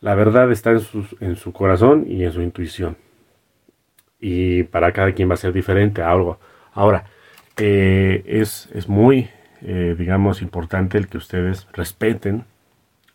la 0.01 0.15
verdad 0.15 0.51
está 0.51 0.71
en 0.71 0.81
su, 0.81 1.07
en 1.21 1.37
su 1.37 1.53
corazón 1.53 2.05
y 2.09 2.25
en 2.25 2.33
su 2.33 2.43
intuición. 2.43 2.97
Y 4.21 4.63
para 4.65 4.93
cada 4.93 5.13
quien 5.13 5.29
va 5.29 5.35
a 5.35 5.39
ser 5.39 5.53
diferente 5.53 6.03
algo. 6.03 6.39
Ahora, 6.73 7.05
eh, 7.59 8.23
es, 8.27 8.69
es, 8.73 8.89
muy, 8.89 9.29
eh, 9.63 9.95
digamos, 9.99 10.43
importante 10.43 10.97
el 10.99 11.09
que 11.09 11.19
ustedes 11.19 11.67
respeten 11.73 12.45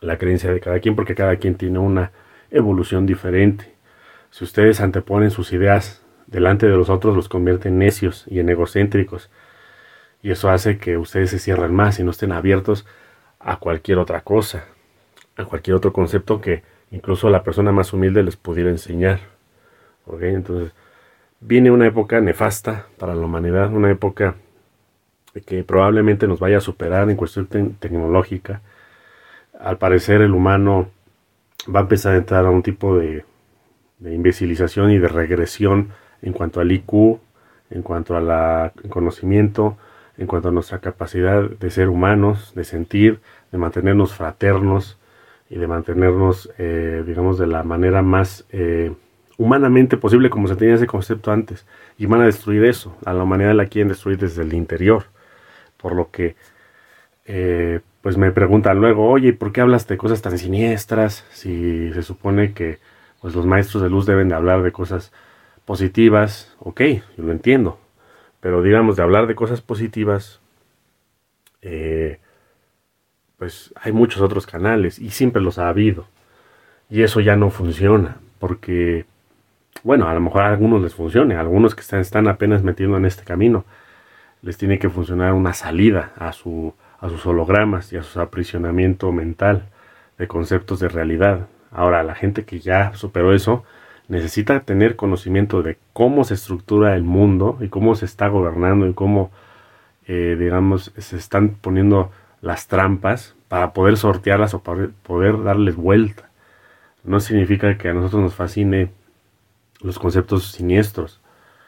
la 0.01 0.17
creencia 0.17 0.51
de 0.51 0.59
cada 0.59 0.79
quien, 0.79 0.95
porque 0.95 1.15
cada 1.15 1.37
quien 1.37 1.55
tiene 1.55 1.79
una 1.79 2.11
evolución 2.51 3.05
diferente. 3.05 3.73
Si 4.29 4.43
ustedes 4.43 4.81
anteponen 4.81 5.31
sus 5.31 5.53
ideas 5.53 6.03
delante 6.27 6.67
de 6.67 6.77
los 6.77 6.89
otros, 6.89 7.15
los 7.15 7.29
convierten 7.29 7.73
en 7.73 7.79
necios 7.79 8.25
y 8.27 8.39
en 8.39 8.49
egocéntricos. 8.49 9.29
Y 10.21 10.31
eso 10.31 10.49
hace 10.49 10.77
que 10.77 10.97
ustedes 10.97 11.31
se 11.31 11.39
cierren 11.39 11.73
más 11.73 11.99
y 11.99 12.03
no 12.03 12.11
estén 12.11 12.31
abiertos 12.31 12.85
a 13.39 13.57
cualquier 13.57 13.97
otra 13.97 14.21
cosa, 14.21 14.65
a 15.37 15.45
cualquier 15.45 15.75
otro 15.75 15.93
concepto 15.93 16.41
que 16.41 16.63
incluso 16.91 17.29
la 17.29 17.43
persona 17.43 17.71
más 17.71 17.93
humilde 17.93 18.23
les 18.23 18.35
pudiera 18.35 18.69
enseñar. 18.69 19.19
Entonces, 20.21 20.73
viene 21.39 21.71
una 21.71 21.87
época 21.87 22.19
nefasta 22.21 22.87
para 22.97 23.15
la 23.15 23.25
humanidad, 23.25 23.73
una 23.73 23.91
época 23.91 24.35
que 25.45 25.63
probablemente 25.63 26.27
nos 26.27 26.39
vaya 26.39 26.57
a 26.57 26.61
superar 26.61 27.09
en 27.09 27.15
cuestión 27.15 27.47
tecnológica. 27.47 28.61
Al 29.59 29.77
parecer 29.77 30.21
el 30.21 30.33
humano 30.33 30.89
va 31.73 31.81
a 31.81 31.83
empezar 31.83 32.13
a 32.13 32.17
entrar 32.17 32.45
a 32.45 32.49
un 32.49 32.63
tipo 32.63 32.97
de, 32.97 33.23
de 33.99 34.13
imbecilización 34.13 34.91
y 34.91 34.97
de 34.97 35.07
regresión 35.07 35.89
en 36.21 36.33
cuanto 36.33 36.59
al 36.59 36.71
IQ, 36.71 37.19
en 37.69 37.81
cuanto 37.81 38.15
al 38.15 38.71
conocimiento, 38.89 39.77
en 40.17 40.27
cuanto 40.27 40.49
a 40.49 40.51
nuestra 40.51 40.79
capacidad 40.79 41.49
de 41.49 41.69
ser 41.69 41.89
humanos, 41.89 42.53
de 42.55 42.63
sentir, 42.63 43.19
de 43.51 43.57
mantenernos 43.57 44.13
fraternos 44.13 44.97
y 45.49 45.57
de 45.57 45.67
mantenernos, 45.67 46.49
eh, 46.57 47.03
digamos, 47.05 47.37
de 47.37 47.47
la 47.47 47.63
manera 47.63 48.01
más 48.01 48.45
eh, 48.51 48.93
humanamente 49.37 49.97
posible 49.97 50.29
como 50.29 50.47
se 50.47 50.55
tenía 50.55 50.75
ese 50.75 50.87
concepto 50.87 51.31
antes. 51.31 51.65
Y 51.97 52.05
van 52.07 52.21
a 52.21 52.25
destruir 52.25 52.65
eso. 52.65 52.95
A 53.05 53.13
la 53.13 53.23
humanidad 53.23 53.53
la 53.53 53.67
quieren 53.67 53.89
destruir 53.89 54.17
desde 54.17 54.41
el 54.41 54.53
interior. 54.53 55.05
Por 55.77 55.95
lo 55.95 56.09
que, 56.09 56.35
eh, 57.25 57.81
pues 58.01 58.17
me 58.17 58.31
preguntan 58.31 58.79
luego, 58.79 59.07
oye, 59.09 59.33
¿por 59.33 59.51
qué 59.51 59.61
hablas 59.61 59.87
de 59.87 59.97
cosas 59.97 60.21
tan 60.21 60.37
siniestras? 60.37 61.25
Si 61.31 61.93
se 61.93 62.01
supone 62.01 62.53
que 62.53 62.79
pues, 63.21 63.35
los 63.35 63.45
maestros 63.45 63.83
de 63.83 63.89
luz 63.89 64.05
deben 64.05 64.29
de 64.29 64.35
hablar 64.35 64.63
de 64.63 64.71
cosas 64.71 65.11
positivas, 65.67 66.55
ok, 66.59 66.81
yo 67.17 67.23
lo 67.25 67.33
entiendo, 67.33 67.77
pero 68.39 68.63
digamos 68.63 68.95
de 68.95 69.03
hablar 69.03 69.27
de 69.27 69.35
cosas 69.35 69.59
positivas, 69.59 70.39
eh, 71.61 72.19
pues 73.37 73.73
hay 73.75 73.91
muchos 73.91 74.21
otros 74.21 74.47
canales 74.47 74.97
y 74.97 75.09
siempre 75.09 75.41
los 75.41 75.59
ha 75.59 75.67
habido. 75.67 76.05
Y 76.89 77.01
eso 77.01 77.19
ya 77.19 77.35
no 77.35 77.49
funciona, 77.49 78.15
porque, 78.39 79.05
bueno, 79.83 80.07
a 80.07 80.13
lo 80.13 80.21
mejor 80.21 80.43
a 80.43 80.47
algunos 80.47 80.81
les 80.81 80.95
funcione, 80.95 81.35
algunos 81.35 81.75
que 81.75 81.81
están, 81.81 81.99
están 81.99 82.29
apenas 82.29 82.63
metiendo 82.63 82.95
en 82.95 83.03
este 83.03 83.25
camino, 83.25 83.65
les 84.41 84.57
tiene 84.57 84.79
que 84.79 84.89
funcionar 84.89 85.33
una 85.33 85.53
salida 85.53 86.13
a, 86.17 86.31
su, 86.31 86.73
a 87.01 87.09
sus 87.09 87.25
hologramas 87.25 87.91
y 87.91 87.97
a 87.97 88.03
su 88.03 88.21
aprisionamiento 88.21 89.11
mental 89.11 89.65
de 90.17 90.29
conceptos 90.29 90.79
de 90.79 90.87
realidad. 90.87 91.47
Ahora, 91.71 92.03
la 92.03 92.15
gente 92.15 92.45
que 92.45 92.61
ya 92.61 92.93
superó 92.93 93.33
eso, 93.33 93.65
necesita 94.07 94.61
tener 94.61 94.95
conocimiento 94.95 95.61
de 95.63 95.77
cómo 95.93 96.23
se 96.23 96.33
estructura 96.35 96.95
el 96.95 97.03
mundo 97.03 97.57
y 97.61 97.67
cómo 97.67 97.95
se 97.95 98.05
está 98.05 98.27
gobernando 98.27 98.87
y 98.87 98.93
cómo, 98.93 99.31
eh, 100.07 100.35
digamos, 100.39 100.91
se 100.97 101.17
están 101.17 101.57
poniendo 101.61 102.11
las 102.41 102.67
trampas 102.67 103.35
para 103.47 103.73
poder 103.73 103.97
sortearlas 103.97 104.53
o 104.53 104.61
poder 104.61 105.43
darles 105.43 105.75
vuelta. 105.75 106.29
No 107.03 107.19
significa 107.19 107.77
que 107.77 107.89
a 107.89 107.93
nosotros 107.93 108.21
nos 108.21 108.35
fascine 108.35 108.91
los 109.81 109.99
conceptos 109.99 110.51
siniestros, 110.51 111.21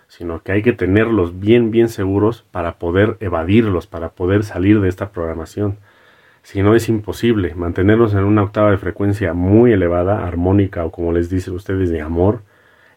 sino 0.08 0.42
que 0.42 0.52
hay 0.52 0.62
que 0.64 0.74
tenerlos 0.74 1.40
bien, 1.40 1.72
bien 1.72 1.88
seguros 1.88 2.44
para 2.52 2.74
poder 2.80 3.18
evadirlos, 3.20 3.88
para 3.88 4.10
poder 4.10 4.44
salir 4.44 4.82
de 4.82 4.90
esta 4.90 5.12
programación. 5.12 5.78
Si 6.50 6.64
no 6.64 6.74
es 6.74 6.90
imposible 6.90 7.54
mantenernos 7.54 8.16
en 8.16 8.24
una 8.24 8.42
octava 8.42 8.72
de 8.72 8.80
frecuencia 8.80 9.36
muy 9.36 9.72
elevada, 9.72 10.26
armónica 10.26 10.84
o 10.84 10.90
como 10.90 11.12
les 11.12 11.30
dicen 11.30 11.54
ustedes 11.54 11.92
de 11.92 12.02
amor, 12.02 12.42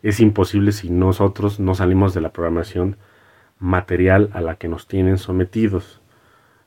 es 0.02 0.21
imposible 0.21 0.73
si 0.73 0.88
nosotros 0.88 1.61
no 1.61 1.75
salimos 1.75 2.14
de 2.14 2.23
la 2.23 2.32
programación 2.32 2.97
material 3.59 4.30
a 4.32 4.40
la 4.40 4.54
que 4.54 4.68
nos 4.68 4.88
tienen 4.88 5.18
sometidos. 5.18 6.00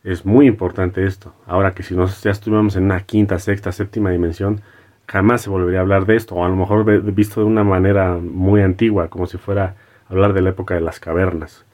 Es 0.04 0.28
muy 0.28 0.46
importante 0.46 1.08
esto. 1.08 1.34
Ahora 1.48 1.72
que 1.72 1.82
si 1.82 1.96
nos 1.96 2.22
ya 2.22 2.30
estuviéramos 2.30 2.76
en 2.76 2.84
una 2.84 3.02
quinta, 3.02 3.40
sexta, 3.40 3.72
séptima 3.72 4.12
dimensión, 4.12 4.62
jamás 5.08 5.42
se 5.42 5.50
volvería 5.50 5.80
a 5.80 5.82
hablar 5.82 6.06
de 6.06 6.16
esto, 6.16 6.36
o 6.36 6.46
a 6.46 6.50
lo 6.50 6.56
mejor 6.56 6.86
visto 7.14 7.42
de 7.42 7.48
una 7.48 7.64
manera 7.64 8.16
muy 8.18 8.62
antigua, 8.62 9.08
como 9.10 9.26
si 9.26 9.40
fuera 9.40 9.74
hablar 10.08 10.34
de 10.34 10.44
la 10.44 10.52
época 10.52 10.76
de 10.76 10.82
las 10.82 11.00
cavernas. 11.00 11.66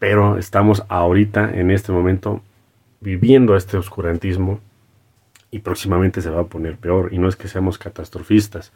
Pero 0.00 0.36
estamos 0.36 0.84
ahorita, 0.88 1.48
en 1.54 1.70
este 1.70 1.92
momento, 1.92 2.42
viviendo 3.02 3.56
este 3.56 3.76
oscurantismo 3.76 4.60
y 5.50 5.58
próximamente 5.58 6.22
se 6.22 6.30
va 6.30 6.42
a 6.42 6.46
poner 6.46 6.76
peor. 6.78 7.12
Y 7.12 7.18
no 7.18 7.28
es 7.28 7.36
que 7.36 7.48
seamos 7.48 7.78
catastrofistas, 7.78 8.72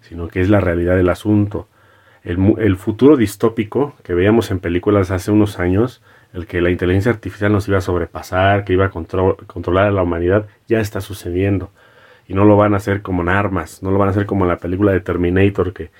sino 0.00 0.28
que 0.28 0.40
es 0.40 0.48
la 0.48 0.60
realidad 0.60 0.96
del 0.96 1.10
asunto. 1.10 1.68
El, 2.24 2.76
futuro 2.76 3.16
distópico 3.16 3.94
que 4.02 4.12
veíamos 4.14 4.50
en 4.50 4.58
películas 4.58 5.10
hace 5.10 5.30
unos 5.30 5.58
años, 5.58 6.02
el 6.34 6.46
que 6.46 6.60
la 6.60 6.70
inteligencia 6.70 7.12
artificial 7.12 7.52
nos 7.52 7.68
iba 7.68 7.78
a 7.78 7.82
sobrepasar, 7.82 8.64
que 8.64 8.72
iba 8.72 8.86
a 8.86 8.90
controlar 8.90 9.86
a 9.86 9.90
la 9.92 10.02
humanidad, 10.02 10.46
ya 10.66 10.80
está 10.80 11.00
sucediendo. 11.00 11.70
Y 12.26 12.34
no 12.34 12.44
lo 12.44 12.56
van 12.56 12.74
a 12.74 12.78
hacer 12.78 13.00
como 13.00 13.22
en 13.22 13.28
armas, 13.30 13.82
no 13.82 13.90
lo 13.90 13.98
van 13.98 14.08
a 14.08 14.10
hacer 14.10 14.26
como 14.26 14.44
en 14.44 14.48
la 14.48 14.58
película 14.58 14.92
de 14.92 15.00
Terminator, 15.00 15.72
que 15.72 15.90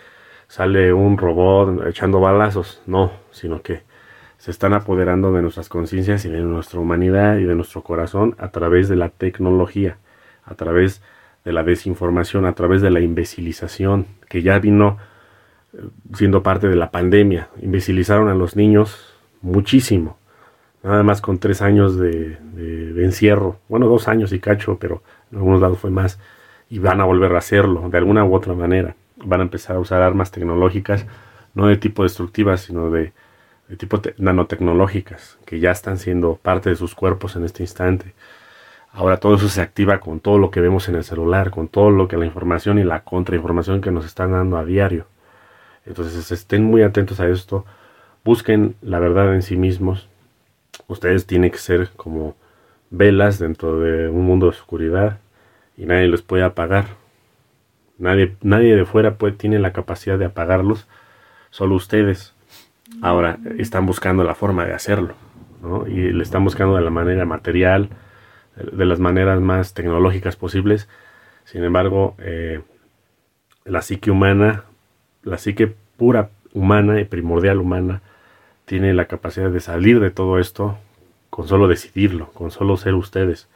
sale 0.48 0.92
un 0.92 1.16
robot 1.16 1.86
echando 1.86 2.20
balazos, 2.20 2.82
no, 2.86 3.12
sino 3.30 3.62
que 3.62 3.82
se 4.38 4.52
están 4.52 4.72
apoderando 4.72 5.32
de 5.32 5.42
nuestras 5.42 5.68
conciencias 5.68 6.24
y 6.24 6.28
de 6.28 6.40
nuestra 6.40 6.78
humanidad 6.78 7.38
y 7.38 7.44
de 7.44 7.54
nuestro 7.56 7.82
corazón 7.82 8.36
a 8.38 8.48
través 8.50 8.88
de 8.88 8.96
la 8.96 9.08
tecnología, 9.08 9.98
a 10.44 10.54
través 10.54 11.02
de 11.44 11.52
la 11.52 11.64
desinformación, 11.64 12.46
a 12.46 12.54
través 12.54 12.80
de 12.80 12.90
la 12.90 13.00
imbecilización, 13.00 14.06
que 14.28 14.42
ya 14.42 14.58
vino 14.60 14.98
eh, 15.72 15.80
siendo 16.14 16.42
parte 16.44 16.68
de 16.68 16.76
la 16.76 16.90
pandemia. 16.92 17.48
Imbecilizaron 17.60 18.28
a 18.28 18.34
los 18.34 18.54
niños 18.54 19.12
muchísimo, 19.42 20.18
nada 20.84 21.02
más 21.02 21.20
con 21.20 21.38
tres 21.38 21.60
años 21.60 21.98
de, 21.98 22.38
encierro, 23.04 23.58
bueno, 23.68 23.86
dos 23.86 24.06
años 24.06 24.32
y 24.32 24.38
cacho, 24.38 24.78
pero 24.78 25.02
en 25.32 25.38
algunos 25.38 25.60
lados 25.60 25.78
fue 25.78 25.90
más, 25.90 26.20
y 26.70 26.78
van 26.78 27.00
a 27.00 27.04
volver 27.04 27.34
a 27.34 27.38
hacerlo 27.38 27.88
de 27.88 27.98
alguna 27.98 28.24
u 28.24 28.34
otra 28.34 28.54
manera. 28.54 28.94
Van 29.16 29.40
a 29.40 29.44
empezar 29.44 29.74
a 29.74 29.80
usar 29.80 30.00
armas 30.00 30.30
tecnológicas, 30.30 31.06
no 31.54 31.66
de 31.66 31.76
tipo 31.76 32.04
destructivas, 32.04 32.60
sino 32.60 32.90
de 32.90 33.12
de 33.68 33.76
tipo 33.76 34.00
nanotecnológicas 34.16 35.38
que 35.44 35.60
ya 35.60 35.70
están 35.70 35.98
siendo 35.98 36.36
parte 36.36 36.70
de 36.70 36.76
sus 36.76 36.94
cuerpos 36.94 37.36
en 37.36 37.44
este 37.44 37.62
instante. 37.62 38.14
Ahora 38.92 39.18
todo 39.18 39.34
eso 39.36 39.48
se 39.48 39.60
activa 39.60 40.00
con 40.00 40.20
todo 40.20 40.38
lo 40.38 40.50
que 40.50 40.60
vemos 40.60 40.88
en 40.88 40.96
el 40.96 41.04
celular, 41.04 41.50
con 41.50 41.68
todo 41.68 41.90
lo 41.90 42.08
que 42.08 42.16
la 42.16 42.24
información 42.24 42.78
y 42.78 42.84
la 42.84 43.04
contrainformación 43.04 43.80
que 43.80 43.90
nos 43.90 44.06
están 44.06 44.32
dando 44.32 44.56
a 44.56 44.64
diario. 44.64 45.06
Entonces 45.84 46.32
estén 46.32 46.64
muy 46.64 46.82
atentos 46.82 47.20
a 47.20 47.28
esto, 47.28 47.64
busquen 48.24 48.74
la 48.82 48.98
verdad 48.98 49.34
en 49.34 49.42
sí 49.42 49.56
mismos. 49.56 50.08
Ustedes 50.86 51.26
tienen 51.26 51.50
que 51.50 51.58
ser 51.58 51.90
como 51.96 52.34
velas 52.90 53.38
dentro 53.38 53.80
de 53.80 54.08
un 54.08 54.24
mundo 54.24 54.46
de 54.46 54.50
oscuridad 54.50 55.18
y 55.76 55.86
nadie 55.86 56.08
los 56.08 56.22
puede 56.22 56.42
apagar. 56.42 56.86
Nadie, 57.98 58.36
nadie 58.42 58.76
de 58.76 58.84
fuera 58.84 59.16
puede, 59.16 59.34
tiene 59.34 59.58
la 59.58 59.72
capacidad 59.72 60.18
de 60.18 60.26
apagarlos, 60.26 60.86
solo 61.50 61.74
ustedes. 61.74 62.34
Ahora 63.02 63.38
están 63.58 63.86
buscando 63.86 64.24
la 64.24 64.34
forma 64.34 64.64
de 64.64 64.72
hacerlo, 64.72 65.14
¿no? 65.62 65.86
Y 65.86 66.12
le 66.12 66.22
están 66.22 66.44
buscando 66.44 66.76
de 66.76 66.82
la 66.82 66.90
manera 66.90 67.24
material, 67.24 67.90
de 68.56 68.84
las 68.84 68.98
maneras 68.98 69.40
más 69.40 69.74
tecnológicas 69.74 70.36
posibles. 70.36 70.88
Sin 71.44 71.62
embargo, 71.64 72.16
eh, 72.18 72.60
la 73.64 73.82
psique 73.82 74.10
humana, 74.10 74.64
la 75.22 75.38
psique 75.38 75.72
pura 75.96 76.30
humana 76.52 77.00
y 77.00 77.04
primordial 77.04 77.58
humana, 77.58 78.02
tiene 78.64 78.94
la 78.94 79.06
capacidad 79.06 79.50
de 79.50 79.60
salir 79.60 80.00
de 80.00 80.10
todo 80.10 80.38
esto 80.38 80.78
con 81.30 81.46
solo 81.48 81.68
decidirlo, 81.68 82.30
con 82.32 82.50
solo 82.50 82.76
ser 82.76 82.94
ustedes. 82.94 83.48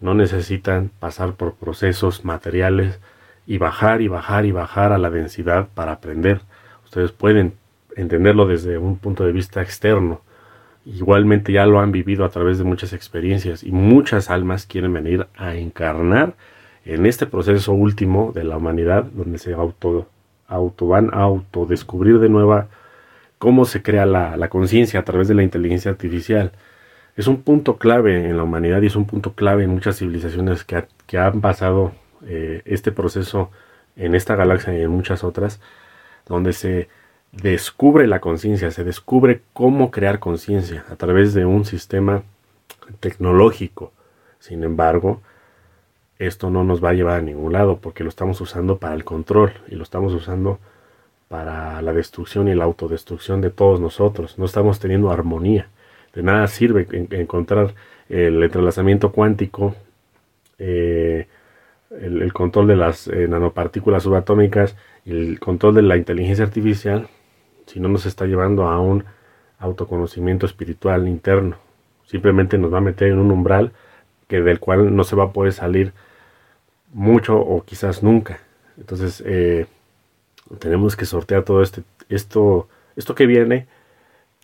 No 0.00 0.14
necesitan 0.14 0.90
pasar 1.00 1.34
por 1.34 1.54
procesos 1.54 2.24
materiales 2.24 3.00
y 3.46 3.58
bajar 3.58 4.02
y 4.02 4.08
bajar 4.08 4.46
y 4.46 4.52
bajar 4.52 4.92
a 4.92 4.98
la 4.98 5.10
densidad 5.10 5.68
para 5.74 5.92
aprender. 5.92 6.42
Ustedes 6.84 7.12
pueden 7.12 7.54
entenderlo 7.98 8.46
desde 8.46 8.78
un 8.78 8.96
punto 8.96 9.24
de 9.24 9.32
vista 9.32 9.60
externo. 9.62 10.22
Igualmente 10.84 11.52
ya 11.52 11.66
lo 11.66 11.80
han 11.80 11.92
vivido 11.92 12.24
a 12.24 12.30
través 12.30 12.58
de 12.58 12.64
muchas 12.64 12.92
experiencias 12.92 13.62
y 13.62 13.72
muchas 13.72 14.30
almas 14.30 14.66
quieren 14.66 14.92
venir 14.92 15.26
a 15.36 15.54
encarnar 15.56 16.34
en 16.84 17.04
este 17.04 17.26
proceso 17.26 17.72
último 17.72 18.32
de 18.34 18.44
la 18.44 18.56
humanidad 18.56 19.04
donde 19.04 19.38
se 19.38 19.52
auto, 19.52 20.08
auto 20.46 20.86
van 20.86 21.10
a 21.12 21.22
autodescubrir 21.22 22.18
de 22.18 22.30
nueva 22.30 22.68
cómo 23.38 23.64
se 23.66 23.82
crea 23.82 24.06
la, 24.06 24.36
la 24.36 24.48
conciencia 24.48 25.00
a 25.00 25.04
través 25.04 25.28
de 25.28 25.34
la 25.34 25.42
inteligencia 25.42 25.90
artificial. 25.90 26.52
Es 27.16 27.26
un 27.26 27.42
punto 27.42 27.76
clave 27.76 28.28
en 28.28 28.36
la 28.36 28.44
humanidad 28.44 28.80
y 28.80 28.86
es 28.86 28.96
un 28.96 29.06
punto 29.06 29.34
clave 29.34 29.64
en 29.64 29.70
muchas 29.70 29.98
civilizaciones 29.98 30.64
que, 30.64 30.86
que 31.06 31.18
han 31.18 31.40
pasado 31.40 31.92
eh, 32.26 32.62
este 32.64 32.92
proceso 32.92 33.50
en 33.96 34.14
esta 34.14 34.36
galaxia 34.36 34.76
y 34.78 34.82
en 34.82 34.90
muchas 34.90 35.24
otras, 35.24 35.60
donde 36.26 36.52
se 36.52 36.88
descubre 37.32 38.06
la 38.06 38.20
conciencia, 38.20 38.70
se 38.70 38.84
descubre 38.84 39.42
cómo 39.52 39.90
crear 39.90 40.18
conciencia 40.18 40.84
a 40.90 40.96
través 40.96 41.34
de 41.34 41.44
un 41.44 41.64
sistema 41.64 42.22
tecnológico. 43.00 43.92
Sin 44.38 44.64
embargo, 44.64 45.20
esto 46.18 46.50
no 46.50 46.64
nos 46.64 46.82
va 46.82 46.90
a 46.90 46.94
llevar 46.94 47.18
a 47.18 47.22
ningún 47.22 47.52
lado 47.52 47.78
porque 47.78 48.02
lo 48.02 48.08
estamos 48.08 48.40
usando 48.40 48.78
para 48.78 48.94
el 48.94 49.04
control 49.04 49.52
y 49.68 49.74
lo 49.74 49.82
estamos 49.82 50.12
usando 50.14 50.58
para 51.28 51.82
la 51.82 51.92
destrucción 51.92 52.48
y 52.48 52.54
la 52.54 52.64
autodestrucción 52.64 53.40
de 53.40 53.50
todos 53.50 53.80
nosotros. 53.80 54.38
No 54.38 54.46
estamos 54.46 54.80
teniendo 54.80 55.10
armonía. 55.10 55.68
De 56.14 56.22
nada 56.22 56.46
sirve 56.46 56.86
encontrar 57.10 57.74
el 58.08 58.42
entrelazamiento 58.42 59.12
cuántico, 59.12 59.74
eh, 60.58 61.28
el, 61.90 62.32
control 62.32 62.66
de 62.66 62.76
las 62.76 63.06
eh, 63.08 63.28
nanopartículas 63.28 64.02
subatómicas 64.02 64.76
el 65.06 65.40
control 65.40 65.74
de 65.76 65.82
la 65.82 65.96
inteligencia 65.96 66.44
artificial 66.44 67.08
si 67.68 67.80
no 67.80 67.88
nos 67.88 68.06
está 68.06 68.24
llevando 68.24 68.66
a 68.66 68.80
un 68.80 69.04
autoconocimiento 69.58 70.46
espiritual 70.46 71.06
interno. 71.06 71.56
Simplemente 72.06 72.56
nos 72.56 72.72
va 72.72 72.78
a 72.78 72.82
meter 72.82 73.08
en 73.08 73.18
un 73.18 73.30
umbral 73.30 73.72
que 74.26 74.40
del 74.40 74.58
cual 74.58 74.94
no 74.96 75.04
se 75.04 75.16
va 75.16 75.24
a 75.24 75.32
poder 75.32 75.52
salir 75.52 75.92
mucho 76.92 77.38
o 77.38 77.62
quizás 77.64 78.02
nunca. 78.02 78.40
Entonces, 78.78 79.22
eh, 79.26 79.66
tenemos 80.58 80.96
que 80.96 81.04
sortear 81.04 81.42
todo 81.44 81.62
este, 81.62 81.82
esto, 82.08 82.68
esto 82.96 83.14
que 83.14 83.26
viene, 83.26 83.66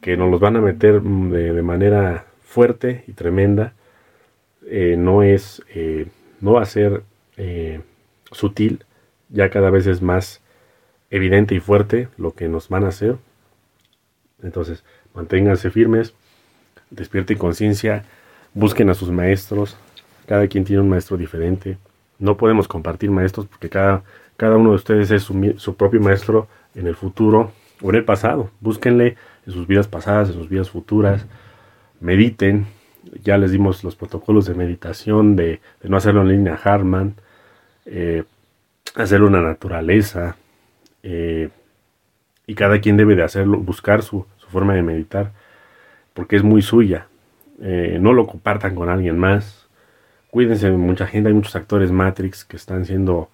que 0.02 0.16
nos 0.18 0.30
los 0.30 0.40
van 0.40 0.56
a 0.56 0.60
meter 0.60 1.00
de, 1.00 1.62
manera 1.62 2.26
fuerte 2.42 3.04
y 3.06 3.12
tremenda. 3.12 3.72
Eh, 4.66 4.96
no 4.98 5.22
es, 5.22 5.62
eh, 5.74 6.08
no 6.40 6.54
va 6.54 6.62
a 6.62 6.66
ser 6.66 7.02
sutil, 8.30 8.84
ya 9.30 9.50
cada 9.50 9.70
vez 9.70 9.86
es 9.86 10.02
más 10.02 10.43
evidente 11.14 11.54
y 11.54 11.60
fuerte 11.60 12.08
lo 12.18 12.34
que 12.34 12.48
nos 12.48 12.68
van 12.68 12.84
a 12.84 12.88
hacer. 12.88 13.16
Entonces, 14.42 14.82
manténganse 15.14 15.70
firmes, 15.70 16.12
despierten 16.90 17.38
conciencia, 17.38 18.04
busquen 18.52 18.90
a 18.90 18.94
sus 18.94 19.10
maestros, 19.10 19.76
cada 20.26 20.48
quien 20.48 20.64
tiene 20.64 20.82
un 20.82 20.88
maestro 20.88 21.16
diferente. 21.16 21.78
No 22.18 22.36
podemos 22.36 22.66
compartir 22.66 23.12
maestros 23.12 23.46
porque 23.46 23.68
cada, 23.68 24.02
cada 24.36 24.56
uno 24.56 24.70
de 24.70 24.76
ustedes 24.76 25.12
es 25.12 25.22
su, 25.22 25.76
propio 25.76 26.00
maestro 26.00 26.48
en 26.74 26.88
el 26.88 26.96
futuro 26.96 27.52
o 27.80 27.90
en 27.90 27.96
el 27.96 28.04
pasado. 28.04 28.50
Búsquenle 28.58 29.16
en 29.46 29.52
sus 29.52 29.68
vidas 29.68 29.86
pasadas, 29.86 30.30
en 30.30 30.34
sus 30.34 30.48
vidas 30.48 30.68
futuras. 30.68 31.26
Mediten. 32.00 32.66
Ya 33.22 33.38
les 33.38 33.52
dimos 33.52 33.84
los 33.84 33.94
protocolos 33.94 34.46
de 34.46 34.54
meditación, 34.54 35.36
de, 35.36 35.60
no 35.82 35.96
hacerlo 35.96 36.22
en 36.22 36.28
línea 36.28 36.58
Harman, 36.64 37.14
eh, 37.84 38.24
hacerlo 38.96 39.26
en 39.28 39.34
la 39.34 39.42
naturaleza. 39.42 40.36
Eh, 41.04 41.50
y 42.46 42.54
cada 42.54 42.80
quien 42.80 42.96
debe 42.96 43.14
de 43.14 43.22
hacerlo, 43.22 43.58
buscar 43.58 44.02
su, 44.02 44.26
forma 44.48 44.74
de 44.74 44.82
meditar, 44.82 45.32
porque 46.14 46.36
es 46.36 46.42
muy 46.42 46.62
suya. 46.62 47.08
Eh, 47.60 47.98
no 48.00 48.12
lo 48.12 48.26
compartan 48.26 48.74
con 48.74 48.88
alguien 48.88 49.18
más. 49.18 49.68
Cuídense 50.30 50.70
de 50.70 50.76
mucha 50.76 51.06
gente, 51.06 51.28
hay 51.28 51.34
muchos 51.34 51.56
actores 51.56 51.92
Matrix 51.92 52.44
que 52.44 52.56
están 52.56 52.84
siendo 52.84 53.30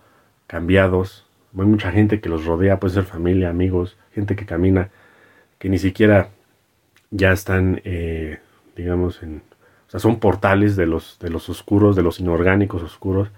cambiados. 0.46 1.26
Hay 1.58 1.66
mucha 1.66 1.92
gente 1.92 2.20
que 2.20 2.28
los 2.28 2.44
rodea, 2.44 2.80
puede 2.80 2.94
ser 2.94 3.04
familia, 3.04 3.50
amigos, 3.50 3.96
gente 4.12 4.36
que 4.36 4.46
camina, 4.46 4.90
que 5.58 5.68
ni 5.68 5.78
siquiera 5.78 6.28
ya 7.10 7.32
están, 7.32 7.80
eh, 7.84 8.38
digamos, 8.76 9.22
en, 9.22 9.42
o 9.88 9.90
sea, 9.90 10.00
son 10.00 10.20
portales 10.20 10.76
de 10.76 10.86
los, 10.86 11.18
de 11.18 11.30
los 11.30 11.48
oscuros, 11.48 11.96
de 11.96 12.02
los 12.02 12.20
inorgánicos 12.20 12.82
oscuros, 12.82 13.30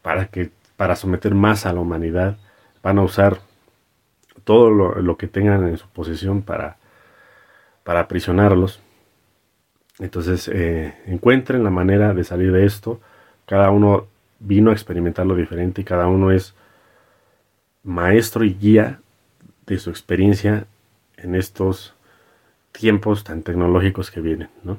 para 0.00 0.26
que, 0.26 0.50
para 0.76 0.96
someter 0.96 1.34
más 1.34 1.66
a 1.66 1.72
la 1.72 1.80
humanidad, 1.80 2.38
van 2.82 2.98
a 2.98 3.02
usar 3.02 3.38
todo 4.44 4.70
lo, 4.70 5.16
que 5.16 5.28
tengan 5.28 5.66
en 5.68 5.76
su 5.76 5.88
posesión 5.88 6.42
para, 6.42 6.76
para 7.84 8.00
aprisionarlos. 8.00 8.80
Entonces, 9.98 10.48
eh, 10.48 10.94
encuentren 11.06 11.64
la 11.64 11.70
manera 11.70 12.14
de 12.14 12.24
salir 12.24 12.52
de 12.52 12.64
esto. 12.64 13.00
Cada 13.46 13.70
uno 13.70 14.06
vino 14.40 14.70
a 14.70 14.74
experimentar 14.74 15.26
lo 15.26 15.36
diferente 15.36 15.82
y 15.82 15.84
cada 15.84 16.06
uno 16.08 16.30
es 16.30 16.54
maestro 17.84 18.44
y 18.44 18.54
guía 18.54 19.00
de 19.66 19.78
su 19.78 19.90
experiencia 19.90 20.66
en 21.16 21.34
estos 21.34 21.94
tiempos 22.72 23.24
tan 23.24 23.42
tecnológicos 23.42 24.10
que 24.10 24.20
vienen, 24.20 24.48
¿no? 24.64 24.78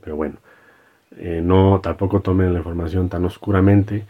Pero 0.00 0.16
bueno, 0.16 0.38
eh, 1.16 1.40
no 1.42 1.80
tampoco 1.82 2.20
tomen 2.20 2.52
la 2.52 2.58
información 2.58 3.08
tan 3.08 3.24
oscuramente, 3.24 4.04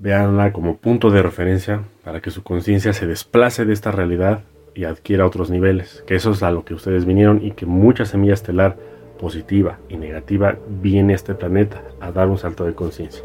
véanla 0.00 0.52
como 0.52 0.76
punto 0.76 1.10
de 1.10 1.22
referencia 1.22 1.82
para 2.04 2.20
que 2.20 2.30
su 2.30 2.42
conciencia 2.42 2.92
se 2.92 3.06
desplace 3.06 3.64
de 3.64 3.72
esta 3.72 3.90
realidad 3.90 4.44
y 4.74 4.84
adquiera 4.84 5.26
otros 5.26 5.50
niveles, 5.50 6.04
que 6.06 6.14
eso 6.14 6.30
es 6.30 6.42
a 6.42 6.52
lo 6.52 6.64
que 6.64 6.74
ustedes 6.74 7.04
vinieron 7.04 7.44
y 7.44 7.52
que 7.52 7.66
mucha 7.66 8.04
semilla 8.04 8.34
estelar 8.34 8.76
positiva 9.18 9.78
y 9.88 9.96
negativa 9.96 10.56
viene 10.68 11.12
a 11.12 11.16
este 11.16 11.34
planeta 11.34 11.82
a 12.00 12.12
dar 12.12 12.28
un 12.28 12.38
salto 12.38 12.64
de 12.64 12.74
conciencia. 12.74 13.24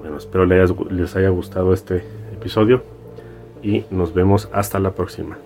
Bueno, 0.00 0.16
espero 0.16 0.46
les 0.46 1.16
haya 1.16 1.28
gustado 1.28 1.74
este 1.74 2.02
episodio 2.32 2.82
y 3.62 3.84
nos 3.90 4.14
vemos 4.14 4.48
hasta 4.52 4.80
la 4.80 4.92
próxima. 4.92 5.36